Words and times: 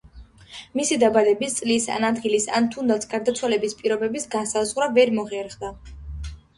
მისი 0.79 0.97
დაბადების 1.03 1.57
წლის 1.59 1.85
ან 1.97 2.09
ადგილის 2.09 2.49
ან 2.61 2.71
თუნდაც 2.75 3.07
გარდაცვალების 3.13 3.79
პირობების 3.85 4.29
განსაზღვრა 4.35 4.93
ვერ 5.01 5.17
მოხერხდა. 5.23 5.75